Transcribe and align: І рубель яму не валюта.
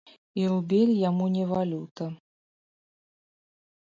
І 0.39 0.45
рубель 0.51 0.93
яму 1.09 1.25
не 1.35 1.43
валюта. 1.51 2.07